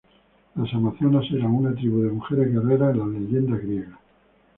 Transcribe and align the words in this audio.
Las 0.55 0.73
Amazonas 0.73 1.25
eran 1.31 1.51
una 1.51 1.75
tribu 1.75 2.01
de 2.01 2.09
mujeres 2.09 2.51
guerreras 2.51 2.95
en 2.95 2.99
las 3.01 3.09
leyendas 3.21 3.61
griegas. 3.61 3.99